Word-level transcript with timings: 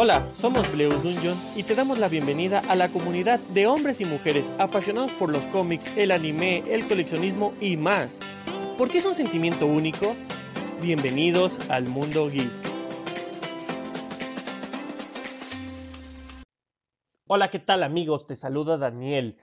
Hola, 0.00 0.24
somos 0.40 0.72
Bleus 0.72 1.02
Dungeon 1.02 1.36
y 1.56 1.64
te 1.64 1.74
damos 1.74 1.98
la 1.98 2.08
bienvenida 2.08 2.62
a 2.68 2.76
la 2.76 2.88
comunidad 2.88 3.40
de 3.52 3.66
hombres 3.66 4.00
y 4.00 4.04
mujeres 4.04 4.48
apasionados 4.56 5.10
por 5.14 5.28
los 5.28 5.44
cómics, 5.48 5.96
el 5.96 6.12
anime, 6.12 6.62
el 6.72 6.86
coleccionismo 6.86 7.52
y 7.60 7.76
más. 7.76 8.08
¿Por 8.78 8.88
qué 8.88 8.98
es 8.98 9.06
un 9.06 9.16
sentimiento 9.16 9.66
único? 9.66 10.14
Bienvenidos 10.80 11.68
al 11.68 11.88
mundo 11.88 12.30
geek. 12.30 12.48
Hola, 17.26 17.50
¿qué 17.50 17.58
tal 17.58 17.82
amigos? 17.82 18.24
Te 18.24 18.36
saluda 18.36 18.78
Daniel, 18.78 19.36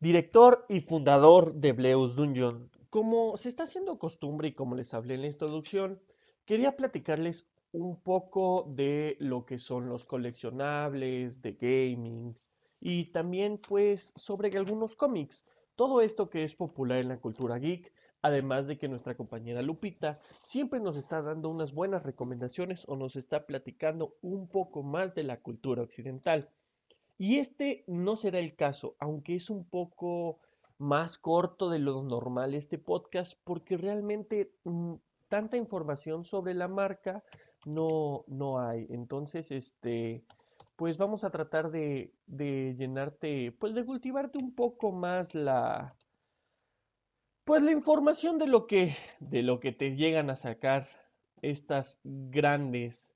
director 0.00 0.64
y 0.70 0.80
fundador 0.80 1.52
de 1.52 1.72
Bleus 1.72 2.16
Dungeon. 2.16 2.70
Como 2.88 3.36
se 3.36 3.50
está 3.50 3.64
haciendo 3.64 3.98
costumbre 3.98 4.48
y 4.48 4.54
como 4.54 4.74
les 4.74 4.94
hablé 4.94 5.16
en 5.16 5.20
la 5.20 5.26
introducción, 5.26 6.00
quería 6.46 6.76
platicarles 6.76 7.46
un 7.72 8.00
poco 8.00 8.64
de 8.74 9.16
lo 9.20 9.44
que 9.44 9.58
son 9.58 9.88
los 9.88 10.04
coleccionables, 10.04 11.40
de 11.42 11.52
gaming 11.52 12.36
y 12.80 13.06
también 13.12 13.58
pues 13.58 14.12
sobre 14.16 14.56
algunos 14.56 14.94
cómics. 14.94 15.44
Todo 15.76 16.00
esto 16.00 16.30
que 16.30 16.44
es 16.44 16.54
popular 16.54 16.98
en 16.98 17.08
la 17.08 17.20
cultura 17.20 17.58
geek, 17.58 17.92
además 18.22 18.66
de 18.66 18.78
que 18.78 18.88
nuestra 18.88 19.16
compañera 19.16 19.62
Lupita 19.62 20.20
siempre 20.42 20.80
nos 20.80 20.96
está 20.96 21.22
dando 21.22 21.50
unas 21.50 21.72
buenas 21.72 22.02
recomendaciones 22.02 22.84
o 22.88 22.96
nos 22.96 23.16
está 23.16 23.46
platicando 23.46 24.16
un 24.22 24.48
poco 24.48 24.82
más 24.82 25.14
de 25.14 25.22
la 25.22 25.40
cultura 25.40 25.82
occidental. 25.82 26.48
Y 27.16 27.38
este 27.38 27.84
no 27.86 28.16
será 28.16 28.38
el 28.38 28.54
caso, 28.54 28.96
aunque 28.98 29.34
es 29.34 29.50
un 29.50 29.64
poco 29.64 30.38
más 30.78 31.18
corto 31.18 31.68
de 31.68 31.80
lo 31.80 32.02
normal 32.02 32.54
este 32.54 32.78
podcast, 32.78 33.34
porque 33.44 33.76
realmente 33.76 34.52
mm, 34.64 34.94
tanta 35.28 35.56
información 35.56 36.24
sobre 36.24 36.54
la 36.54 36.68
marca 36.68 37.22
no, 37.64 38.24
no 38.26 38.60
hay. 38.60 38.86
Entonces, 38.90 39.50
este, 39.50 40.24
pues 40.76 40.96
vamos 40.96 41.24
a 41.24 41.30
tratar 41.30 41.70
de, 41.70 42.12
de 42.26 42.74
llenarte, 42.76 43.52
pues 43.52 43.74
de 43.74 43.84
cultivarte 43.84 44.38
un 44.38 44.54
poco 44.54 44.92
más 44.92 45.34
la, 45.34 45.96
pues 47.44 47.62
la 47.62 47.72
información 47.72 48.38
de 48.38 48.46
lo 48.46 48.66
que, 48.66 48.96
de 49.20 49.42
lo 49.42 49.58
que 49.58 49.72
te 49.72 49.96
llegan 49.96 50.30
a 50.30 50.36
sacar 50.36 50.86
estas 51.40 51.98
grandes, 52.04 53.08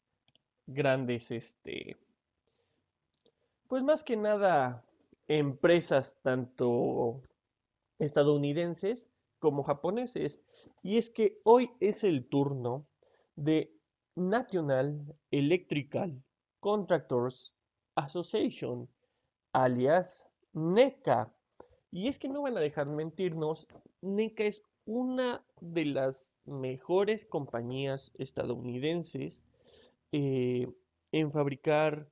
grandes, 0.67 1.31
este, 1.31 1.99
pues 3.69 3.83
más 3.83 4.03
que 4.05 4.17
nada 4.17 4.85
empresas 5.29 6.15
tanto 6.23 7.23
estadounidenses 7.99 9.12
como 9.43 9.65
japoneses. 9.65 10.41
Y 10.83 10.97
es 10.97 11.11
que 11.11 11.41
hoy 11.43 11.73
es 11.81 12.05
el 12.05 12.29
turno 12.29 12.87
de 13.35 13.75
National 14.15 15.17
Electrical 15.33 16.23
Contractors 16.61 17.53
Association, 17.97 18.89
alias 19.53 20.25
NECA. 20.53 21.35
Y 21.91 22.07
es 22.07 22.19
que 22.19 22.29
no 22.29 22.43
van 22.43 22.57
a 22.57 22.61
dejar 22.61 22.87
mentirnos, 22.87 23.67
NECA 24.01 24.45
es 24.45 24.63
una 24.87 25.45
de 25.61 25.87
las 25.87 26.31
mejores 26.45 27.25
compañías 27.27 28.13
estadounidenses 28.19 29.43
eh, 30.13 30.69
en 31.11 31.33
fabricar 31.33 32.09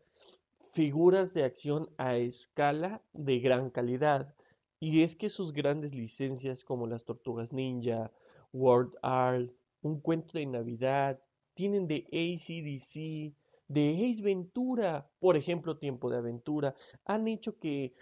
figuras 0.72 1.32
de 1.32 1.44
acción 1.44 1.88
a 1.96 2.16
escala 2.16 3.02
de 3.12 3.38
gran 3.38 3.70
calidad. 3.70 4.34
Y 4.80 5.02
es 5.02 5.14
que 5.14 5.28
sus 5.28 5.52
grandes 5.52 5.94
licencias 5.94 6.64
como 6.64 6.86
las 6.86 7.04
Tortugas 7.04 7.52
Ninja, 7.52 8.10
World 8.54 8.94
Art, 9.02 9.50
Un 9.82 10.00
Cuento 10.00 10.38
de 10.38 10.46
Navidad, 10.46 11.20
tienen 11.52 11.86
de 11.86 12.06
ACDC, 12.06 13.34
de 13.68 14.10
Ace 14.10 14.22
Ventura, 14.22 15.06
por 15.20 15.36
ejemplo, 15.36 15.76
Tiempo 15.76 16.10
de 16.10 16.16
Aventura, 16.16 16.74
han 17.04 17.28
hecho 17.28 17.58
que 17.58 17.92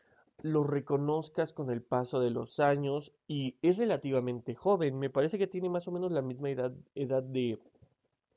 lo 0.40 0.62
reconozcas 0.62 1.52
con 1.52 1.68
el 1.70 1.82
paso 1.82 2.20
de 2.20 2.30
los 2.30 2.60
años 2.60 3.12
y 3.26 3.56
es 3.60 3.76
relativamente 3.76 4.54
joven. 4.54 5.00
Me 5.00 5.10
parece 5.10 5.36
que 5.36 5.48
tiene 5.48 5.68
más 5.68 5.88
o 5.88 5.90
menos 5.90 6.12
la 6.12 6.22
misma 6.22 6.50
edad, 6.50 6.72
de, 6.94 7.58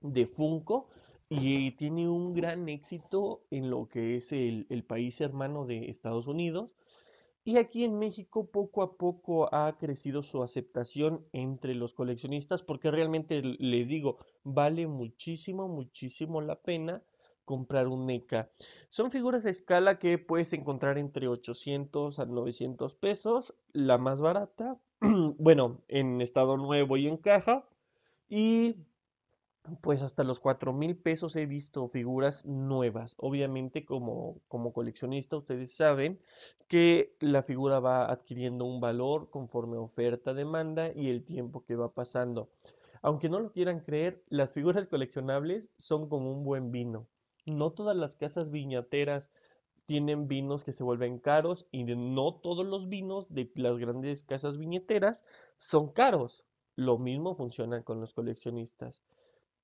de 0.01 0.25
Funko 0.25 0.89
y 1.29 1.71
tiene 1.73 2.09
un 2.09 2.33
gran 2.33 2.67
éxito 2.69 3.43
en 3.51 3.69
lo 3.69 3.87
que 3.87 4.16
es 4.16 4.31
el 4.31 4.83
país 4.87 5.21
hermano 5.21 5.67
de 5.67 5.89
Estados 5.89 6.25
Unidos. 6.25 6.71
Y 7.44 7.57
aquí 7.57 7.84
en 7.84 7.97
México 7.97 8.52
poco 8.52 8.84
a 8.84 8.97
poco 8.97 9.53
ha 9.53 9.78
crecido 9.78 10.22
su 10.22 10.44
aceptación 10.44 11.25
entre 11.34 11.74
los 11.74 11.94
coleccionistas 11.94 12.62
porque 12.62 12.91
realmente 12.91 13.41
les 13.41 13.88
digo, 13.88 14.19
vale 14.44 14.85
muchísimo, 14.85 15.68
muchísimo 15.68 16.41
la 16.41 16.62
pena 16.62 17.02
comprar 17.46 17.88
un 17.88 18.06
NECA. 18.06 18.52
Son 18.90 19.12
figuras 19.12 19.44
de 19.44 19.52
escala 19.52 19.97
que 19.97 20.18
puedes 20.19 20.53
encontrar 20.53 20.97
entre 20.97 21.28
800 21.28 22.19
a 22.19 22.25
900 22.25 22.96
pesos, 22.96 23.56
la 23.73 23.97
más 23.97 24.22
barata, 24.22 24.78
bueno, 25.02 25.81
en 25.88 26.22
estado 26.22 26.58
nuevo 26.58 26.96
y 26.97 27.08
en 27.08 27.18
caja. 27.18 27.68
Y 28.29 28.75
pues 29.81 30.01
hasta 30.01 30.23
los 30.23 30.39
cuatro 30.39 30.73
mil 30.73 30.97
pesos 30.97 31.35
he 31.35 31.45
visto 31.45 31.88
figuras 31.89 32.45
nuevas. 32.45 33.13
Obviamente 33.17 33.85
como, 33.85 34.41
como 34.47 34.73
coleccionista 34.73 35.38
ustedes 35.38 35.75
saben 35.75 36.19
que 36.67 37.16
la 37.19 37.44
figura 37.44 37.79
va 37.79 38.11
adquiriendo 38.11 38.66
un 38.66 38.81
valor 38.81 39.29
conforme 39.29 39.77
oferta, 39.77 40.33
demanda 40.33 40.91
y 40.94 41.09
el 41.09 41.23
tiempo 41.23 41.63
que 41.66 41.75
va 41.75 41.94
pasando. 41.94 42.49
Aunque 43.03 43.29
no 43.29 43.39
lo 43.39 43.51
quieran 43.51 43.81
creer, 43.81 44.23
las 44.29 44.53
figuras 44.53 44.88
coleccionables 44.88 45.69
son 45.78 46.09
como 46.09 46.31
un 46.31 46.43
buen 46.43 46.72
vino. 46.72 47.07
No 47.45 47.72
todas 47.72 47.95
las 47.95 48.16
casas 48.16 48.51
viñateras 48.51 49.29
tienen 49.85 50.28
vinos 50.28 50.63
que 50.63 50.73
se 50.73 50.83
vuelven 50.83 51.19
caros 51.19 51.67
y 51.72 51.83
no 51.83 52.35
todos 52.35 52.66
los 52.66 52.88
vinos 52.89 53.28
de 53.29 53.51
las 53.55 53.78
grandes 53.78 54.23
casas 54.23 54.57
viñeteras 54.57 55.23
son 55.57 55.91
caros. 55.91 56.43
Lo 56.75 56.97
mismo 56.97 57.35
funciona 57.35 57.83
con 57.83 57.99
los 57.99 58.13
coleccionistas 58.13 59.03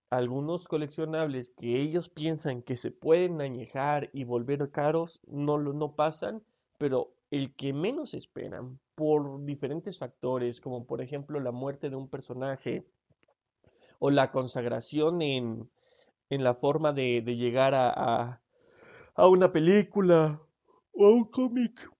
algunos 0.09 0.68
coleccionables 0.68 1.51
que 1.57 1.81
ellos 1.81 2.09
piensan 2.09 2.62
que 2.62 2.78
se 2.78 2.91
pueden 2.91 3.41
añejar 3.41 4.09
y 4.13 4.23
volver 4.23 4.72
caros 4.72 5.19
no, 5.28 5.57
no 5.57 5.95
pasan, 5.95 6.44
pero 6.78 7.13
el 7.29 7.56
que 7.56 7.73
menos 7.73 8.13
esperan 8.13 8.79
por 8.96 9.44
diferentes 9.44 10.00
factores, 10.00 10.62
como 10.62 10.85
por 10.85 11.01
ejemplo 11.01 11.40
la 11.40 11.51
muerte 11.51 11.90
de 11.90 11.96
un 11.96 12.07
personaje 12.09 12.85
o 14.00 14.09
la 14.09 14.31
consagración 14.31 15.22
en, 15.22 15.69
en 16.29 16.44
la 16.44 16.53
forma 16.53 16.94
de, 16.94 17.22
de 17.22 17.35
llegar 17.35 17.73
a, 17.73 17.90
a, 17.90 18.41
a 19.16 19.28
una 19.28 19.51
película 19.51 20.41
o 20.94 21.06
a 21.06 21.09
un 21.09 21.25
cómic, 21.25 21.91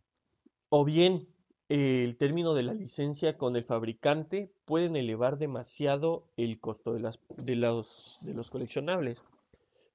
o 0.69 0.85
bien 0.85 1.28
el 1.69 2.16
término 2.17 2.53
de 2.53 2.63
la 2.63 2.73
licencia 2.73 3.38
con 3.38 3.55
el 3.55 3.66
fabricante 3.66 4.50
pueden 4.66 4.95
elevar 4.95 5.38
demasiado 5.38 6.23
el 6.38 6.59
costo 6.59 6.94
de, 6.94 7.55
los 7.55 8.50
coleccionables. 8.50 9.22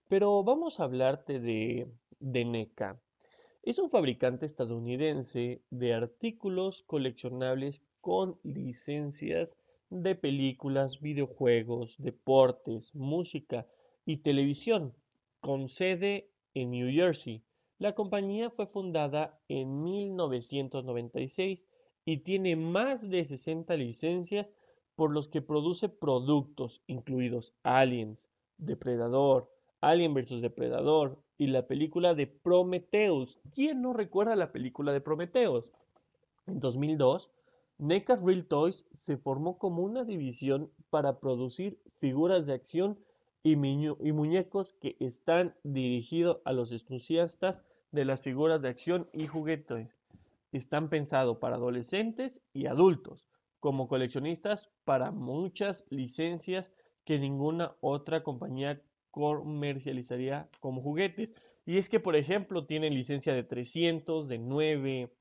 Pero 0.08 0.44
vamos 0.44 0.80
a 0.80 0.84
hablarte 0.84 1.40
de, 1.40 1.88
de 2.20 2.44
NECA. 2.44 3.00
Es 3.62 3.78
un 3.78 3.90
fabricante 3.90 4.44
estadounidense 4.44 5.62
de 5.70 5.94
artículos 5.94 6.82
coleccionables 6.82 7.80
con 8.00 8.36
licencias 8.42 9.56
de 9.88 10.14
películas, 10.14 11.00
videojuegos, 11.00 11.96
deportes, 11.98 12.94
música 12.94 13.66
y 14.04 14.18
televisión, 14.18 14.94
con 15.40 15.68
sede 15.68 16.28
en 16.54 16.72
New 16.72 16.90
Jersey, 16.92 17.42
la 17.82 17.97
compañía 17.97 18.48
fue 18.48 18.66
fundada 18.66 19.41
en 19.48 19.82
1996 19.82 21.65
y 22.04 22.19
tiene 22.19 22.54
más 22.54 23.10
de 23.10 23.25
60 23.25 23.75
licencias 23.75 24.47
por 24.94 25.10
los 25.10 25.26
que 25.26 25.43
produce 25.43 25.88
productos 25.88 26.81
incluidos 26.87 27.56
Aliens, 27.65 28.20
Depredador, 28.56 29.50
Alien 29.81 30.14
vs. 30.14 30.43
Depredador 30.43 31.19
y 31.38 31.49
la 31.49 31.67
película 31.67 32.14
de 32.14 32.29
Prometheus. 32.29 33.40
¿Quién 33.52 33.82
no 33.82 33.93
recuerda 33.93 34.37
la 34.37 34.52
película 34.52 34.93
de 34.93 35.00
Prometheus? 35.00 35.69
En 36.46 36.61
2002, 36.61 37.32
NECA 37.78 38.14
Real 38.14 38.46
Toys 38.46 38.87
se 39.00 39.17
formó 39.17 39.58
como 39.58 39.82
una 39.82 40.05
división 40.05 40.70
para 40.88 41.19
producir 41.19 41.81
figuras 41.99 42.46
de 42.46 42.52
acción 42.52 43.00
y, 43.43 43.55
y 43.55 44.12
muñecos 44.12 44.73
que 44.75 44.96
están 45.00 45.56
dirigidos 45.64 46.38
a 46.44 46.52
los 46.52 46.70
entusiastas 46.70 47.64
de 47.92 48.04
las 48.04 48.22
figuras 48.22 48.60
de 48.60 48.68
acción 48.68 49.08
y 49.12 49.26
juguetes. 49.26 49.96
Están 50.50 50.88
pensados 50.88 51.38
para 51.38 51.56
adolescentes 51.56 52.42
y 52.52 52.66
adultos, 52.66 53.26
como 53.60 53.86
coleccionistas 53.86 54.68
para 54.84 55.10
muchas 55.10 55.84
licencias 55.88 56.72
que 57.04 57.18
ninguna 57.18 57.76
otra 57.80 58.22
compañía 58.22 58.82
comercializaría 59.10 60.48
como 60.60 60.82
juguetes. 60.82 61.32
Y 61.64 61.78
es 61.78 61.88
que, 61.88 62.00
por 62.00 62.16
ejemplo, 62.16 62.66
tienen 62.66 62.94
licencia 62.94 63.34
de 63.34 63.44
300, 63.44 64.26
de 64.26 64.38
9, 64.38 65.12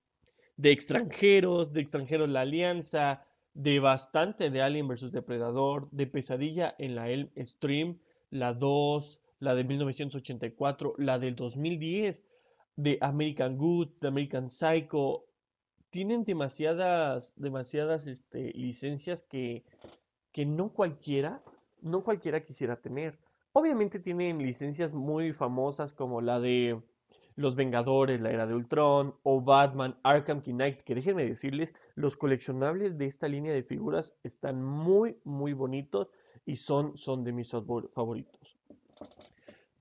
de 0.58 0.72
extranjeros, 0.72 1.72
de 1.74 1.82
extranjeros 1.82 2.30
la 2.30 2.42
Alianza, 2.42 3.26
de 3.54 3.80
bastante 3.80 4.50
de 4.50 4.62
Alien 4.62 4.88
vs 4.88 5.12
Depredador, 5.12 5.90
de 5.92 6.08
Pesadilla 6.08 6.74
en 6.80 6.96
la 6.96 7.10
Elm 7.10 7.30
Stream, 7.38 8.00
la 8.30 8.54
2, 8.54 9.22
la 9.40 9.56
de 9.56 9.64
1984, 9.64 10.96
la 10.98 11.20
del 11.20 11.36
2010, 11.36 12.24
de 12.76 12.98
American 13.02 13.58
Good, 13.58 13.90
de 14.02 14.08
American 14.08 14.50
Psycho. 14.50 15.26
Tienen 15.90 16.24
demasiadas, 16.24 17.34
demasiadas 17.36 18.08
este, 18.08 18.54
licencias 18.54 19.24
que, 19.24 19.64
que 20.32 20.46
no 20.46 20.74
cualquiera, 20.74 21.42
no 21.82 22.04
cualquiera 22.04 22.44
quisiera 22.44 22.78
tener. 22.78 23.18
Obviamente 23.54 24.00
tienen 24.00 24.38
licencias 24.38 24.94
muy 24.94 25.34
famosas 25.34 25.94
como 25.94 26.22
la 26.22 26.40
de 26.40 26.82
Los 27.36 27.56
Vengadores, 27.56 28.22
la 28.22 28.32
Era 28.32 28.48
de 28.48 28.56
Ultron 28.56 29.16
o 29.24 29.42
Batman, 29.42 29.98
Arkham 30.04 30.42
Knight, 30.42 30.82
que 30.84 30.96
déjenme 30.96 31.26
decirles, 31.26 31.74
los 31.96 32.16
coleccionables 32.16 32.98
de 32.98 33.08
esta 33.08 33.28
línea 33.28 33.54
de 33.54 33.64
figuras 33.64 34.16
están 34.24 34.64
muy, 34.64 35.18
muy 35.26 35.52
bonitos 35.52 36.08
y 36.46 36.56
son, 36.56 36.96
son 36.98 37.26
de 37.26 37.34
mis 37.34 37.52
favoritos. 37.94 38.41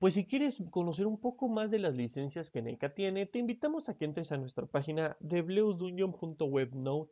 Pues 0.01 0.15
si 0.15 0.25
quieres 0.25 0.63
conocer 0.71 1.05
un 1.05 1.19
poco 1.19 1.47
más 1.47 1.69
de 1.69 1.77
las 1.77 1.93
licencias 1.93 2.49
que 2.49 2.63
NECA 2.63 2.95
tiene, 2.95 3.27
te 3.27 3.37
invitamos 3.37 3.87
a 3.87 3.95
que 3.95 4.05
entres 4.05 4.31
a 4.31 4.37
nuestra 4.37 4.65
página 4.65 5.15
de 5.19 5.43
bleusdungeon.webnode 5.43 7.07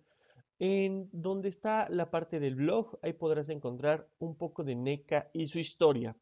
en 0.57 1.07
donde 1.11 1.49
está 1.49 1.87
la 1.89 2.09
parte 2.09 2.39
del 2.39 2.55
blog, 2.55 2.97
ahí 3.03 3.13
podrás 3.13 3.49
encontrar 3.49 4.07
un 4.17 4.35
poco 4.35 4.63
de 4.63 4.73
NECA 4.73 5.29
y 5.33 5.45
su 5.45 5.59
historia. 5.59 6.15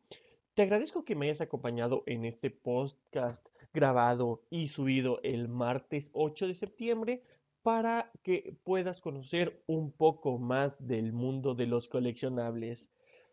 Te 0.56 0.64
agradezco 0.64 1.06
que 1.06 1.16
me 1.16 1.28
hayas 1.28 1.40
acompañado 1.40 2.04
en 2.06 2.26
este 2.26 2.50
podcast 2.50 3.48
grabado 3.74 4.44
y 4.50 4.68
subido 4.68 5.22
el 5.24 5.48
martes 5.48 6.10
8 6.12 6.48
de 6.48 6.54
septiembre 6.54 7.24
para 7.64 8.12
que 8.24 8.58
puedas 8.66 9.00
conocer 9.00 9.64
un 9.68 9.94
poco 9.94 10.38
más 10.38 10.86
del 10.86 11.14
mundo 11.14 11.56
de 11.56 11.68
los 11.68 11.88
coleccionables. 11.88 12.86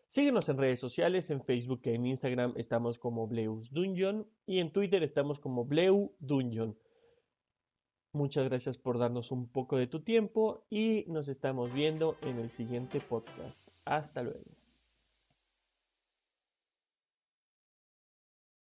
Síguenos 0.09 0.47
en 0.49 0.57
redes 0.57 0.79
sociales, 0.79 1.29
en 1.29 1.43
Facebook 1.43 1.81
y 1.83 1.89
en 1.89 2.05
Instagram 2.05 2.53
estamos 2.55 2.97
como 2.99 3.27
Bleus 3.27 3.71
Dungeon 3.71 4.27
y 4.45 4.59
en 4.59 4.71
Twitter 4.71 5.03
estamos 5.03 5.39
como 5.39 5.65
Bleu 5.65 6.15
Dungeon. 6.19 6.77
Muchas 8.13 8.45
gracias 8.45 8.77
por 8.77 8.97
darnos 8.97 9.31
un 9.31 9.49
poco 9.49 9.75
de 9.75 9.87
tu 9.87 10.01
tiempo 10.01 10.65
y 10.69 11.03
nos 11.07 11.27
estamos 11.27 11.73
viendo 11.73 12.15
en 12.21 12.39
el 12.39 12.49
siguiente 12.49 13.01
podcast. 13.01 13.67
Hasta 13.83 14.23
luego. 14.23 14.64